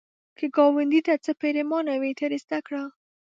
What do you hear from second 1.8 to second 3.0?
وي، ترې زده کړه